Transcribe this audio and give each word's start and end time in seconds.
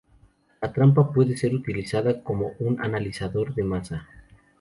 La 0.63 0.73
trampa 0.73 1.13
puede 1.13 1.37
ser 1.37 1.53
utilizada 1.53 2.23
como 2.23 2.53
un 2.57 2.81
analizador 2.83 3.53
de 3.53 3.63
masa. 3.63 4.07